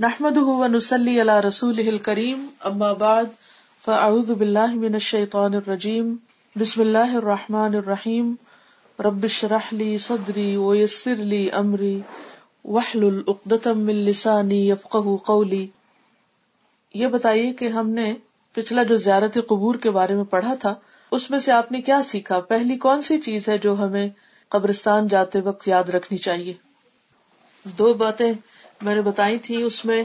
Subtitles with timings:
[0.00, 3.30] نحمده ونسلي على رسوله الكريم اما بعد
[3.84, 6.12] فاعوذ بالله من الشيطان الرجيم.
[6.56, 8.34] بسم الله الرحمن الرحيم.
[9.00, 12.00] رب اشرح لي صدري ويسر لي امري
[12.64, 15.66] واحلل عقدة من لساني يفقهوا قولي.
[16.94, 18.14] یہ بتائیے کہ ہم نے
[18.52, 20.74] پچھلا جو زیارت قبور کے بارے میں پڑھا تھا،
[21.10, 24.08] اس میں سے آپ نے کیا سیکھا؟ پہلی کون سی چیز ہے جو ہمیں
[24.48, 26.52] قبرستان جاتے وقت یاد رکھنی چاہیے؟
[27.64, 28.32] دو باتیں
[28.80, 30.04] میں نے بتائی تھی، اس میں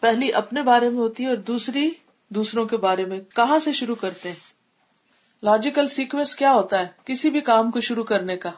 [0.00, 1.90] پہلی اپنے بارے میں ہوتی ہے اور دوسری
[2.28, 4.36] دوسروں کے بارے میں۔ کہاں سے شروع کرتے ہیں؟
[5.42, 8.50] لاجیکل سیکوینس کیا ہوتا ہے؟ کسی بھی کام کو شروع کرنے کا۔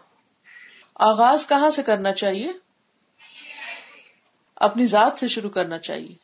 [0.95, 2.53] آغاز کہاں سے کرنا چاہیے؟
[4.57, 6.15] اپنی ذات سے شروع کرنا چاہیے۔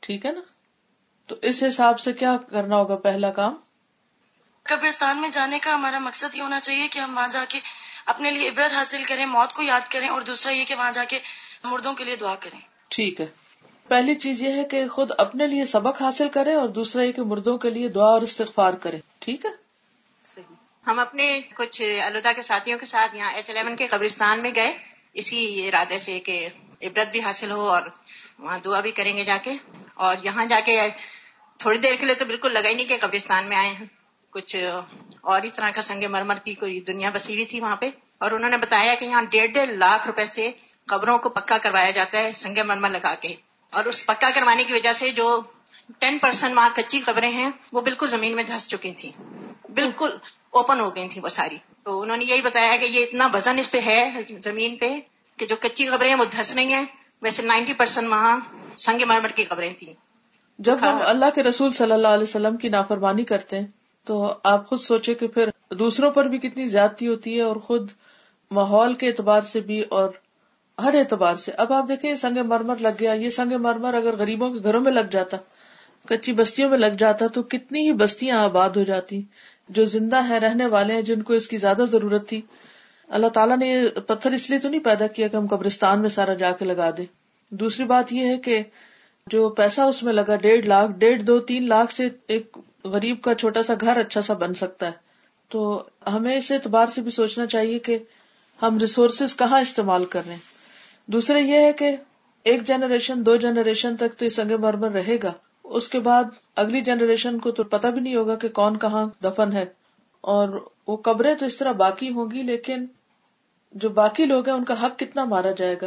[0.00, 0.40] ٹھیک ہے نا؟
[1.26, 3.54] تو اس حساب سے کیا کرنا ہوگا پہلا کام؟
[4.62, 7.60] قبرستان میں جانے کا ہمارا مقصد یہ ہونا چاہیے کہ ہم وہاں جا کے
[8.06, 11.04] اپنے لیے عبرت حاصل کریں، موت کو یاد کریں اور دوسرا یہ کہ وہاں جا
[11.04, 11.18] کے
[11.64, 13.26] مردوں کے لیے دعا کریں۔ ٹھیک ہے۔
[13.88, 17.22] پہلی چیز یہ ہے کہ خود اپنے لیے سبق حاصل کرے اور دوسرا یہ کہ
[17.22, 19.50] مردوں کے لیے دعا اور استغفار کرے ٹھیک ہے۔
[20.86, 24.78] ہم اپنے کچھ الوداع کے ساتھیوں کے ساتھ یہاں ایچ الیون کے قبرستان میں گئے۔
[25.14, 26.48] اسی ارادے سے کہ
[26.82, 27.82] عبرت بھی حاصل ہو اور
[28.38, 29.52] وہاں دعا بھی کریں گے جا کے۔
[29.94, 30.80] اور یہاں جا کے
[31.58, 33.84] تھوڑی دیر کے لیے تو بالکل لگا ہی نہیں کہ قبرستان میں آئے ہیں۔
[34.30, 34.70] کچھ
[35.20, 38.30] اور اس طرح کا سنگ مرمر کی کوئی دنیا بسی ہوئی تھی وہاں پہ۔ اور
[38.30, 40.50] انہوں نے بتایا کہ یہاں ڈیڑھ ڈیڑھ لاکھ روپے سے
[40.86, 43.34] قبروں کو پکا کروایا جاتا ہے سنگ مرمر لگا کے۔
[43.70, 45.40] اور اس پکا کروانے کی وجہ سے جو
[45.98, 49.12] ٹین پرسینٹ وہاں کچی قبریں ہیں وہ بالکل زمین میں دھس چکی تھی
[49.74, 50.10] بالکل
[50.50, 53.58] اوپن ہو گئی تھی وہ ساری۔ تو انہوں نے یہی بتایا کہ یہ اتنا وزن
[53.58, 54.10] اس پہ ہے
[54.44, 55.00] زمین پہ
[55.36, 56.84] کہ جو کچی قبریں ہیں وہ دھس نہیں ہیں۔
[57.22, 58.40] ویسے نائنٹی پرسینٹ وہاں
[58.78, 59.94] سنگ مرمر کی قبریں تھیں۔
[60.58, 63.66] جب ہم اللہ کے رسول صلی اللہ علیہ وسلم کی نافرمانی کرتے ہیں
[64.04, 67.90] تو آپ خود سوچے کہ پھر دوسروں پر بھی کتنی زیادتی ہوتی ہے اور خود
[68.50, 70.10] ماحول کے اعتبار سے بھی اور
[70.78, 74.52] ہر اعتبار سے۔ اب آپ دیکھیں سنگ مرمر لگ گیا۔ یہ سنگ مرمر اگر غریبوں
[74.52, 75.36] کے گھروں میں لگ جاتا،
[76.08, 79.22] کچی بستیوں میں لگ جاتا تو کتنی ہی بستیاں آباد ہو جاتی۔
[79.68, 82.40] جو زندہ ہے رہنے والے ہیں، جن کو اس کی زیادہ ضرورت تھی۔
[83.08, 86.08] اللہ تعالیٰ نے یہ پتھر اس لیے تو نہیں پیدا کیا کہ ہم قبرستان میں
[86.08, 87.04] سارا جا کے لگا دے
[87.50, 88.62] دوسری بات یہ ہے کہ
[89.26, 93.34] جو پیسہ اس میں لگا، ڈیڑھ لاکھ، ڈیڑھ دو، تین لاکھ سے ایک غریب کا
[93.34, 94.92] چھوٹا سا گھر اچھا سا بن سکتا ہے۔
[95.48, 95.82] تو
[96.12, 97.98] ہمیں اس اعتبار سے بھی سوچنا چاہیے کہ
[98.62, 100.51] ہم ریسورسز کہاں استعمال کر رہے ہیں۔
[101.06, 101.96] دوسرے یہ ہے کہ
[102.42, 105.32] ایک جنریشن دو جنریشن تک تو یہ سنگ مرمر رہے گا۔
[105.64, 106.24] اس کے بعد
[106.56, 109.64] اگلی جنریشن کو تو پتا بھی نہیں ہوگا کہ کون کہاں دفن ہے۔
[110.20, 112.86] اور وہ قبریں تو اس طرح باقی ہوگی لیکن
[113.72, 115.86] جو باقی لوگ ہیں، ان کا حق کتنا مارا جائے گا۔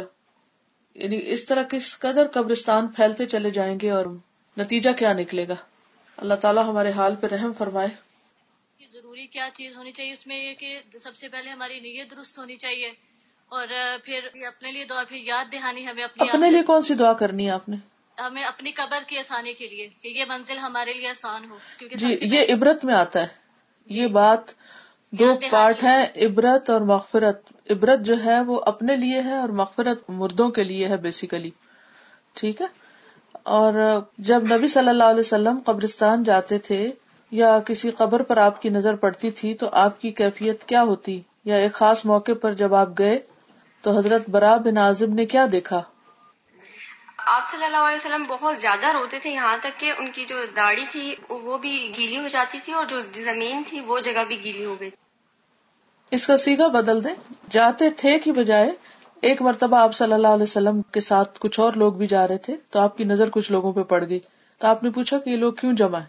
[0.94, 4.04] یعنی اس طرح کس قدر قبرستان پھیلتے چلے جائیں گے اور
[4.58, 5.54] نتیجہ کیا نکلے گا۔
[6.16, 7.88] اللہ تعالیٰ ہمارے حال پہ رحم فرمائے۔
[8.92, 12.38] ضروری کیا چیز ہونی چاہیے؟ اس میں یہ کہ سب سے پہلے ہماری نیت درست
[12.38, 13.15] ہونی چاہیے۔
[13.48, 13.66] اور
[14.04, 17.46] پھر اپنے لیے دعا پھر یاد دہانی ہمیں اپنی اپنے لیے کون سی دعا کرنی
[17.46, 17.76] ہے آپ نے؟
[18.18, 21.96] ہمیں اپنی قبر کی آسانی کے لیے کہ یہ منزل ہمارے لیے آسان ہو کیونکہ
[21.96, 23.26] جی یہ عبرت میں آتا ہے۔
[23.86, 24.50] یہ بات
[25.12, 30.02] دو پارٹ ہے عبرت اور مغفرت۔ عبرت جو ہے وہ اپنے لیے ہے اور مغفرت
[30.08, 31.50] مردوں کے لیے ہے بیسیکلی
[32.34, 32.66] ٹھیک ہے؟
[33.42, 33.72] اور
[34.18, 36.90] جب نبی صلی اللہ علیہ وسلم قبرستان جاتے تھے
[37.30, 41.20] یا کسی قبر پر آپ کی نظر پڑتی تھی تو آپ کی کیفیت کیا ہوتی؟
[41.44, 43.18] یا ایک خاص موقع پر جب آپ گئے
[43.86, 45.82] تو حضرت برا بن اعظم نے کیا دیکھا؟
[47.18, 50.36] آپ صلی اللہ علیہ وسلم بہت زیادہ روتے تھے یہاں تک کہ ان کی جو
[50.56, 54.44] داڑھی تھی وہ بھی گیلی ہو جاتی تھی اور جو زمین تھی وہ جگہ بھی
[54.44, 54.90] گیلی ہو گئی۔
[56.10, 57.14] اس کا سیگا بدل دیں۔
[57.50, 58.72] جاتے تھے کی بجائے
[59.20, 62.38] ایک مرتبہ آپ صلی اللہ علیہ وسلم کے ساتھ کچھ اور لوگ بھی جا رہے
[62.38, 64.18] تھے تو آپ کی نظر کچھ لوگوں پہ پڑ گئی۔
[64.58, 66.06] تو آپ نے پوچھا کہ یہ لوگ کیوں جمع ہے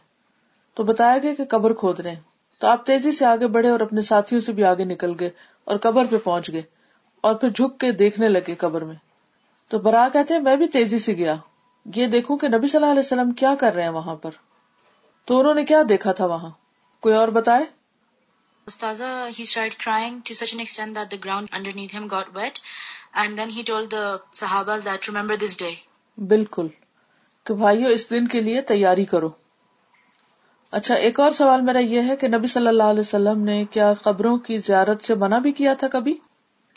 [0.73, 2.21] تو بتایا گیا کہ قبر کھود رہے ہیں۔
[2.59, 5.29] تو آپ تیزی سے آگے بڑھے اور اپنے ساتھیوں سے بھی آگے نکل گئے
[5.63, 6.76] اور قبر پہ پہنچ گئے۔
[7.21, 8.95] اور پھر جھک کے دیکھنے لگے قبر میں۔
[9.67, 11.35] تو برا کہتے ہیں میں بھی تیزی سے گیا۔
[11.95, 14.29] یہ دیکھوں کہ نبی صلی اللہ علیہ وسلم کیا کر رہے ہیں وہاں پر۔
[15.25, 16.49] تو انہوں نے کیا دیکھا تھا وہاں؟
[16.99, 17.65] کوئی اور بتائے؟
[26.17, 26.67] بالکل۔
[27.43, 29.29] کہ بھائیو اس دن کے لیے تیاری کرو۔
[30.71, 33.93] اچھا ایک اور سوال میرا یہ ہے کہ نبی صلی اللہ علیہ وسلم نے کیا
[33.93, 36.17] قبروں کی زیارت سے منع بھی کیا تھا کبھی؟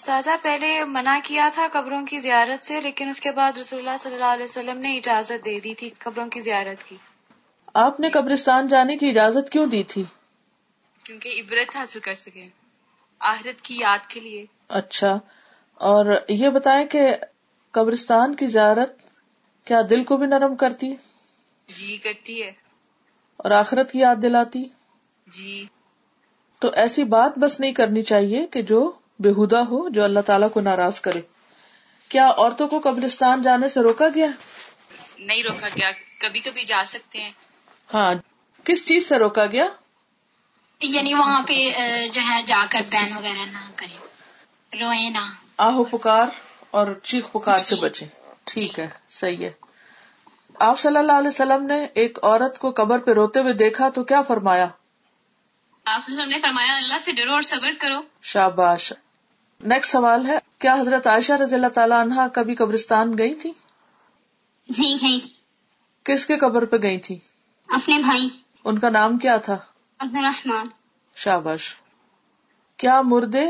[0.04, 3.96] تازہ پہلے منع کیا تھا قبروں کی زیارت سے لیکن اس کے بعد رسول اللہ
[4.00, 6.96] صلی اللہ علیہ وسلم نے اجازت دے دی تھی قبروں کی زیارت کی۔
[7.74, 10.02] آپ نے قبرستان جانے کی اجازت کیوں دی تھی؟
[11.04, 12.48] کیونکہ عبرت حاصل کر سکے۔
[13.20, 15.18] آہرت کی یاد کے لیے۔ اچھا۔
[15.74, 17.16] اور یہ بتائیں کہ
[17.70, 18.92] قبرستان کی زیارت
[19.64, 20.94] کیا دل کو بھی نرم کرتی؟
[21.68, 22.52] جی کرتی ہے۔
[23.36, 24.64] اور آخرت کی یاد دلاتی؟
[25.26, 25.66] جی۔
[26.60, 30.60] تو ایسی بات بس نہیں کرنی چاہیے کہ جو بےحدا ہو جو اللہ تعالیٰ کو
[30.60, 31.20] ناراض کرے۔
[32.08, 34.26] کیا عورتوں کو قبرستان جانے سے روکا گیا؟
[35.18, 37.28] نہیں روکا گیا۔ کبھی کبھی جا سکتے ہیں۔
[37.94, 38.14] ہاں
[38.64, 39.64] کس چیز سے روکا گیا؟
[40.80, 41.70] یعنی وہاں پہ
[42.08, 43.98] جو ہے جا کر بین وغیرہ نہ کریں۔
[44.80, 46.26] روئے نہ۔ آہو پکار
[46.70, 48.06] اور چیخ پکار سے جی۔ بچے
[48.44, 49.50] ٹھیک ہے صحیح ہے۔
[50.60, 54.04] آپ صلی اللہ علیہ وسلم نے ایک عورت کو قبر پہ روتے ہوئے دیکھا تو
[54.04, 54.66] کیا فرمایا؟
[55.84, 58.92] آپ نے فرمایا اللہ سے ڈرو اور صبر کرو۔ شاباش
[59.64, 63.52] نیکسٹ سوال ہے کیا حضرت عائشہ رضی اللہ تعالیٰ عنہ کبھی قبرستان گئی تھی؟
[64.78, 65.20] نہیں گئی۔
[66.04, 67.18] کس کے قبر پہ گئی تھی؟
[67.68, 68.28] اپنے بھائی۔
[68.64, 69.56] ان کا نام کیا تھا؟
[69.98, 70.66] عبد الرحمان
[71.16, 71.76] شاباش۔
[72.76, 73.44] کیا مردے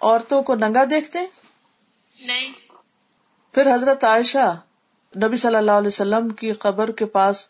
[0.00, 1.26] عورتوں کو ننگا دیکھتے؟ ہیں؟
[2.26, 2.52] نہیں۔
[3.52, 4.60] پھر حضرت عائشہ
[5.24, 7.48] نبی صلی اللہ علیہ وسلم کی قبر کے پاس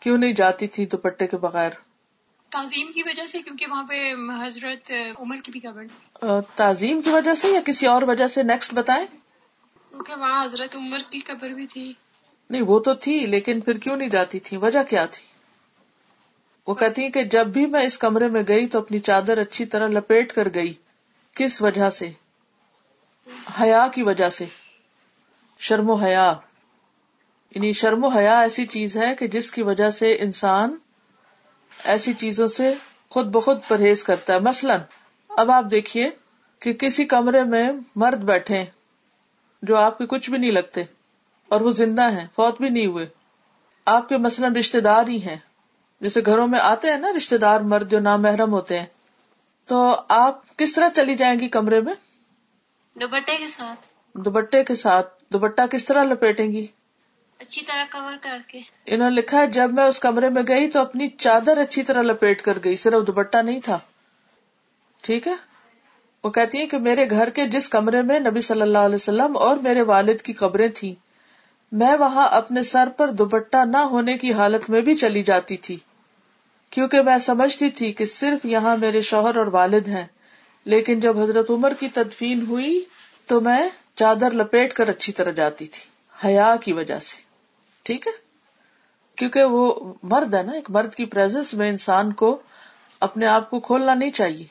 [0.00, 1.70] کیوں نہیں جاتی تھی دوپٹے کے بغیر؟
[2.50, 4.14] تعظیم کی وجہ سے کیونکہ وہاں پہ
[4.46, 8.74] حضرت عمر کی بھی قبر تعظیم کی وجہ سے یا کسی اور وجہ سے؟ نیکسٹ
[8.74, 9.06] بتائیں۔
[9.88, 11.92] کیونکہ وہاں حضرت عمر کی قبر بھی تھی۔
[12.50, 15.26] نہیں وہ تو تھی لیکن پھر کیوں نہیں جاتی تھی؟ وجہ کیا تھی؟
[16.66, 19.64] وہ کہتی ہیں کہ جب بھی میں اس کمرے میں گئی تو اپنی چادر اچھی
[19.64, 20.74] طرح لپیٹ کر گئی۔
[21.34, 22.10] کس وجہ سے؟
[23.60, 24.44] حیا کی وجہ سے۔
[25.58, 26.34] شرم و حیا۔
[27.54, 30.76] یعنی شرم و حیا ایسی چیز ہے کہ جس کی وجہ سے انسان
[31.84, 32.74] ایسی چیزوں سے
[33.10, 34.80] خود بخود پرہیز کرتا ہے۔ مثلاً
[35.28, 36.10] اب آپ دیکھیے
[36.58, 38.64] کہ کسی کمرے میں مرد بیٹھے
[39.62, 40.82] جو آپ کے کچھ بھی نہیں لگتے
[41.48, 43.06] اور وہ زندہ ہیں فوت بھی نہیں ہوئے۔
[43.86, 45.36] آپ کے مثلاً رشتے دار ہی ہیں۔
[46.00, 48.86] جیسے گھروں میں آتے ہیں نا رشتے دار مرد جو نامحرم ہوتے ہیں۔
[49.66, 51.94] تو آپ کس طرح چلی جائیں گی کمرے میں؟
[52.94, 53.80] دوپٹے کے ساتھ۔
[54.14, 56.66] دوپٹے کے ساتھ۔ دوپٹہ کس طرح لپیٹیں گی؟
[57.38, 60.70] اچھی طرح کور کر کے۔ انہوں نے لکھا ہے، جب میں اس کمرے میں گئی
[60.70, 63.78] تو اپنی چادر اچھی طرح لپیٹ کر گئی، صرف دوپٹہ نہیں تھا۔
[65.00, 65.34] ٹھیک ہے؟
[66.24, 69.36] وہ کہتی ہیں کہ میرے گھر کے جس کمرے میں نبی صلی اللہ علیہ وسلم
[69.36, 70.94] اور میرے والد کی قبریں تھیں،
[71.72, 75.76] میں وہاں اپنے سر پر دوپٹہ نہ ہونے کی حالت میں بھی چلی جاتی تھی۔
[76.70, 80.06] کیونکہ میں سمجھتی تھی کہ صرف یہاں میرے شوہر اور والد ہیں،
[80.64, 82.80] لیکن جب حضرت عمر کی تدفین ہوئی
[83.26, 85.84] تو میں چادر لپیٹ کر اچھی طرح جاتی تھی،
[86.24, 87.25] حیا کی وجہ سے۔
[87.86, 88.12] ٹھیک ہے؟
[89.16, 92.42] کیونکہ وہ مرد ہے نا، ایک مرد کی پریزنس میں انسان کو
[93.00, 94.44] اپنے آپ کو کھولنا نہیں چاہیے۔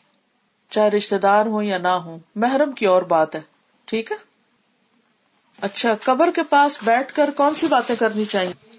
[0.69, 3.41] چاہے رشتے دار ہوں یا نہ ہوں، محرم کی اور بات ہے۔
[3.85, 4.17] ٹھیک ہے؟
[5.61, 8.77] اچھا قبر کے پاس بیٹھ کر کون سی باتیں کرنی چاہیے؟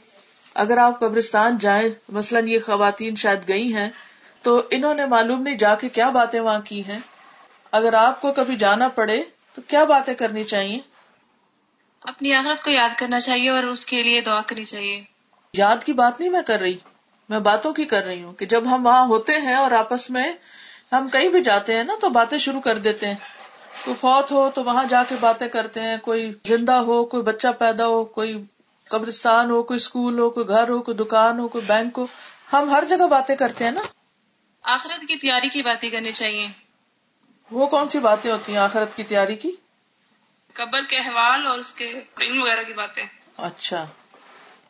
[0.54, 3.90] اگر آپ قبرستان جائیں، مثلاً یہ خواتین شاید گئی ہیں،
[4.42, 6.98] تو انہوں نے معلوم نہیں جا کے کیا باتیں وہاں کی ہیں۔
[7.70, 9.22] اگر آپ کو کبھی جانا پڑے،
[9.54, 10.95] تو کیا باتیں کرنی چاہیے؟
[12.06, 15.02] اپنی آخرت کو یاد کرنا چاہیے اور اس کے لیے دعا کرنی چاہیے۔
[15.54, 16.78] یاد کی بات نہیں میں کر رہی
[17.28, 20.32] میں باتوں کی کر رہی ہوں کہ جب ہم وہاں ہوتے ہیں اور آپس میں
[20.92, 23.14] ہم کہیں بھی جاتے ہیں نا تو باتیں شروع کر دیتے ہیں۔
[23.84, 27.48] کوئی فوت ہو تو وہاں جا کے باتیں کرتے ہیں کوئی زندہ ہو کوئی بچہ
[27.58, 28.44] پیدا ہو کوئی
[28.90, 32.06] قبرستان ہو کوئی اسکول ہو کوئی گھر ہو کوئی دکان ہو کوئی بینک ہو۔
[32.52, 33.82] ہم ہر جگہ باتیں کرتے ہیں نا۔
[34.62, 36.46] آخرت کی تیاری کی باتیں کرنی چاہیے۔
[37.50, 39.52] وہ کون سی باتیں ہوتی ہیں آخرت کی تیاری کی؟
[40.56, 43.04] قبر کے احوال اور اس کے علم وغیرہ کی باتیں۔
[43.36, 43.86] اچھا۔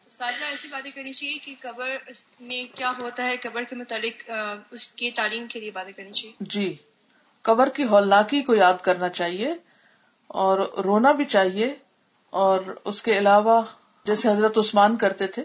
[0.08, 1.96] ساجہ ایسی باتیں کرنی چاہیے کہ قبر
[2.40, 4.30] میں کیا ہوتا ہے قبر کے متعلق
[4.70, 6.76] اس کی تعلیم کے لیے باتیں کرنی چاہیے۔ جی۔
[7.42, 9.54] قبر کی ہولناکی کو یاد کرنا چاہیے
[10.26, 11.74] اور رونا بھی چاہیے
[12.30, 13.62] اور اس کے علاوہ
[14.04, 15.44] جیسے حضرت عثمان کرتے تھے۔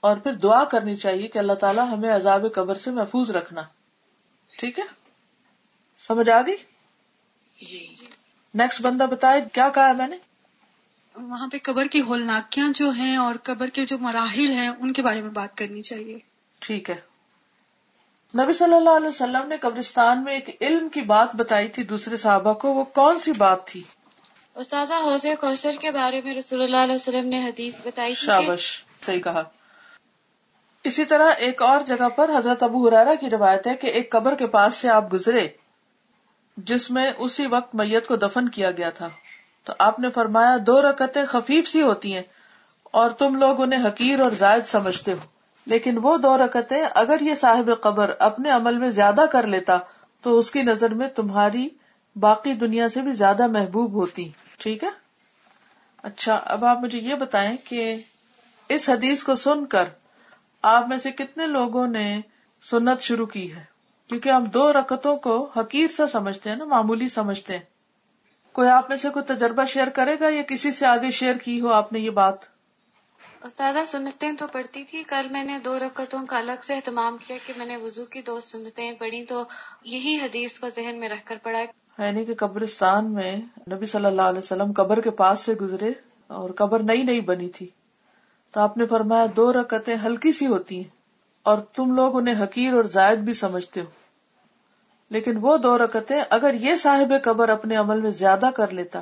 [0.00, 3.62] اور پھر دعا کرنی چاہیے کہ اللہ تعالیٰ ہمیں عذاب قبر سے محفوظ رکھنا۔
[4.58, 4.84] ٹھیک ہے؟
[5.98, 6.56] سمجھ آ گئی؟
[7.66, 7.94] جی۔
[8.54, 10.16] نیکسٹ بندہ بتائے کیا کہا میں نے؟
[11.14, 15.02] وہاں پہ قبر کی ہولناکیاں جو ہیں اور قبر کے جو مراحل ہیں ان کے
[15.02, 16.18] بارے میں بات کرنی چاہیے۔
[16.58, 17.10] ٹھیک ہے۔
[18.42, 22.16] نبی صلی اللہ علیہ وسلم نے قبرستان میں ایک علم کی بات بتائی تھی دوسرے
[22.16, 23.82] صحابہ کو وہ کون سی بات تھی؟
[24.54, 29.22] استاذہ حوض کوثر کے بارے میں رسول اللہ علیہ وسلم نے حدیث بتائی شابش صحیح
[29.22, 29.42] کہا۔
[30.84, 34.34] اسی طرح ایک اور جگہ پر حضرت ابو حرارا کی روایت ہے کہ ایک قبر
[34.34, 35.48] کے پاس سے آپ گزرے۔
[36.56, 39.08] جس میں اسی وقت میت کو دفن کیا گیا تھا۔
[39.64, 42.22] تو آپ نے فرمایا، دو رکتیں خفیف سی ہوتی ہیں
[42.82, 47.34] اور تم لوگ انہیں حقیر اور زائد سمجھتے ہو۔ لیکن وہ دو رکتیں اگر یہ
[47.34, 49.78] صاحب قبر اپنے عمل میں زیادہ کر لیتا،
[50.22, 51.68] تو اس کی نظر میں تمہاری
[52.16, 54.28] باقی دنیا سے بھی زیادہ محبوب ہوتی۔
[54.58, 54.88] ٹھیک ہے؟
[56.02, 57.96] اچھا اب آپ مجھے یہ بتائیں کہ
[58.68, 59.84] اس حدیث کو سن کر
[60.62, 62.20] آپ میں سے کتنے لوگوں نے
[62.62, 63.69] سنت شروع کی ہے؟
[64.10, 67.64] کیونکہ ہم دو رکتوں کو حقیر سا سمجھتے ہیں نا معمولی سمجھتے ہیں۔
[68.52, 71.60] کوئی آپ میں سے کوئی تجربہ شیئر کرے گا یا کسی سے آگے شیئر کی
[71.60, 72.34] ہو آپ نے یہ بات؟
[73.44, 77.36] استاذہ سنتیں تو پڑھتی تھی۔ کل میں نے دو رکعتوں کا الگ سے اہتمام کیا
[77.46, 79.44] کہ میں نے وضو کی دو سنتیں پڑھی تو
[79.84, 81.60] یہی حدیث کو ذہن میں رکھ کر پڑھا۔
[82.04, 83.36] یعنی کہ قبرستان میں
[83.72, 85.92] نبی صلی اللہ علیہ وسلم قبر کے پاس سے گزرے
[86.26, 87.68] اور قبر نئی نئی بنی تھی۔
[88.50, 91.00] تو آپ نے فرمایا دو رکتیں ہلکی سی ہوتی ہیں
[91.42, 93.99] اور تم لوگ انہیں حقیر اور زائد بھی سمجھتے ہو۔
[95.10, 99.00] لیکن وہ دو رکتیں اگر یہ صاحب قبر اپنے عمل میں زیادہ کر لیتا،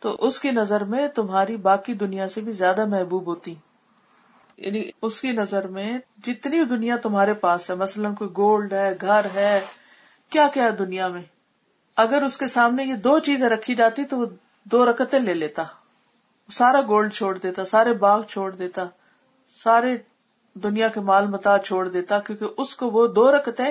[0.00, 3.54] تو اس کی نظر میں تمہاری باقی دنیا سے بھی زیادہ محبوب ہوتی۔
[4.56, 9.26] یعنی اس کی نظر میں جتنی دنیا تمہارے پاس ہے، مثلاً کوئی گولڈ ہے، گھر
[9.34, 9.60] ہے،
[10.30, 11.22] کیا کیا دنیا میں،
[11.96, 14.26] اگر اس کے سامنے یہ دو چیزیں رکھی جاتی تو وہ
[14.64, 15.62] دو رکتیں لے لیتا۔
[16.50, 18.84] سارا گولڈ چھوڑ دیتا، سارے باغ چھوڑ دیتا،
[19.46, 19.96] سارے
[20.62, 23.62] دنیا کے مال متا چھوڑ دیتا کیونکہ اس کو وہ دو رکھتے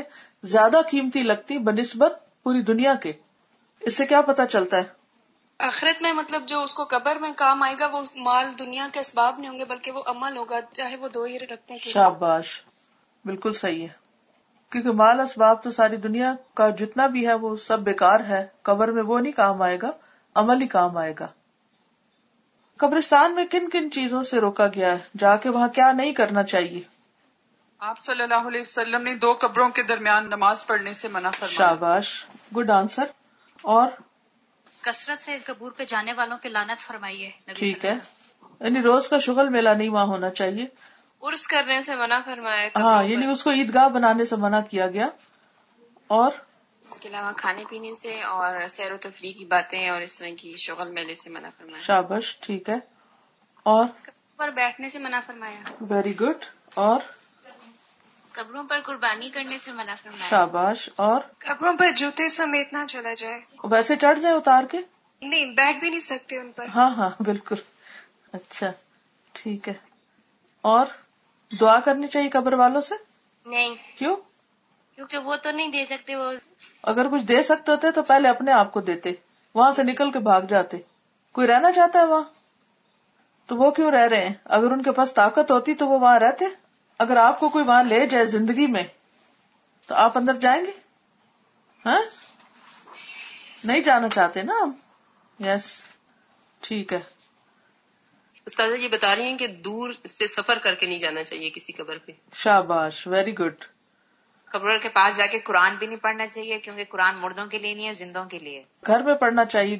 [0.43, 3.13] زیادہ قیمتی لگتی بنسبت پوری دنیا کے۔
[3.79, 4.83] اس سے کیا پتا چلتا ہے؟
[5.59, 8.99] آخرت میں مطلب جو اس کو قبر میں کام آئے گا وہ مال دنیا کے
[8.99, 12.63] اسباب نہیں ہوں گے بلکہ وہ عمل ہوگا چاہے وہ دو ہی رکھتے ہیں شاباش
[13.25, 14.07] بالکل صحیح ہے۔
[14.69, 18.91] کیونکہ مال اسباب تو ساری دنیا کا جتنا بھی ہے وہ سب بیکار ہے۔ قبر
[18.91, 19.91] میں وہ نہیں کام آئے گا
[20.35, 21.27] عمل ہی کام آئے گا۔
[22.77, 26.43] قبرستان میں کن کن چیزوں سے روکا گیا ہے؟ جا کے وہاں کیا نہیں کرنا
[26.43, 26.81] چاہیے؟
[27.79, 31.55] آپ صلی اللہ علیہ وسلم نے دو قبروں کے درمیان نماز پڑھنے سے منع فرمایا۔
[31.55, 32.25] شاباش
[32.57, 33.03] گڈ آنسر۔
[33.61, 33.89] اور؟
[34.81, 37.95] کثرت سے قبور پہ جانے والوں پہ لانت فرمائیے ٹھیک ہے۔
[38.59, 40.65] یعنی روز کا شغل میلہ نہیں وہاں ہونا چاہیے۔
[41.21, 45.07] عرس کرنے سے منع فرمایا۔ ہاں یعنی اس کو عیدگاہ بنانے سے منع کیا گیا۔
[46.07, 46.31] اور؟
[46.91, 50.27] اس کے علاوہ کھانے پینے سے اور سیر و تفریح کی باتیں اور اس طرح
[50.37, 52.77] کی شغل میلے سے منع فرمایا۔ شابش ٹھیک ہے۔
[53.63, 53.85] اور؟
[54.37, 56.99] پر بیٹھنے سے منع فرمایا۔ ویری گڈ اور؟
[58.31, 63.13] قبروں پر قربانی کرنے سے منع فرمایا۔ شاباش اور؟ قبروں پر جوتے سمیت نہ چلا
[63.13, 64.77] جائے۔ ویسے چڑھ جائے اتار کے؟
[65.21, 67.55] نہیں بیٹھ بھی نہیں سکتے ان پر۔ ہاں ہاں بالکل۔
[68.33, 68.71] اچھا
[69.31, 69.73] ٹھیک ہے۔
[70.61, 70.85] اور؟
[71.61, 72.95] دعا کرنی چاہیے قبر والوں سے؟
[73.45, 74.15] نہیں۔ کیوں؟
[74.97, 76.31] کیونکہ وہ تو نہیں دے سکتے وہ
[76.83, 79.11] اگر کچھ دے سکتے ہوتے تو پہلے اپنے آپ کو دیتے
[79.55, 80.77] وہاں سے نکل کے بھاگ جاتے۔
[81.31, 82.23] کوئی رہنا چاہتا ہے وہاں؟
[83.45, 86.19] تو وہ کیوں رہ رہے ہیں؟ اگر ان کے پاس طاقت ہوتی تو وہ وہاں
[86.19, 86.45] رہتے؟
[86.99, 88.83] اگر آپ کو کوئی وہاں لے جائے زندگی میں
[89.87, 90.71] تو آپ اندر جائیں گے؟
[91.85, 92.01] ہاں؟
[93.63, 94.69] نہیں جانا چاہتے نا آپ
[95.41, 95.83] یس
[96.61, 96.99] ٹھیک ہے۔
[98.45, 101.73] استاذہ یہ بتا رہی ہیں کہ دور سے سفر کر کے نہیں جانا چاہیے کسی
[101.73, 103.63] قبر پہ۔ شاباش ویری گڈ
[104.51, 107.73] قبر کے پاس جا کے قرآن بھی نہیں پڑھنا چاہیے کیونکہ قرآن مردوں کے لیے
[107.73, 109.79] نہیں ہے زندوں کے لیے۔ گھر میں پڑھنا چاہیے۔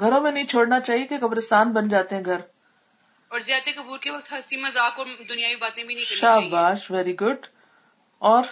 [0.00, 2.38] گھروں میں نہیں چھوڑنا چاہیے کہ قبرستان بن جاتے ہیں گھر۔
[3.28, 7.14] اور زیادہ قبور کے وقت ہنسی مذاق اور دنیاوی باتیں بھی نہیں کرنی شاباش ویری
[7.14, 7.46] گڈ
[8.18, 8.42] اور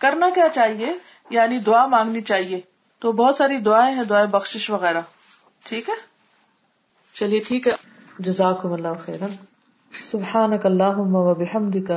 [0.00, 0.92] کرنا کیا چاہیے؟
[1.30, 2.60] یعنی دعا مانگنی چاہیے۔
[2.98, 5.00] تو بہت ساری دعائیں ہیں دعائیں بخشش وغیرہ۔
[5.64, 5.94] ٹھیک ہے؟
[7.14, 7.72] چلیے ٹھیک ہے۔
[8.18, 9.20] جزاکم اللہ خیر
[9.94, 11.92] سبحانک اللہم و بحمدک۔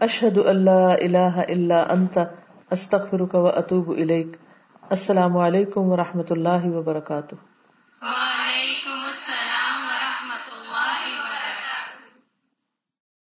[0.00, 2.18] اشہد اللہ الہ الا انت،
[2.70, 4.26] استغفرک و اتوب الیک۔
[4.90, 7.34] السلام علیکم و رحمۃ اللہ وبرکاتہ۔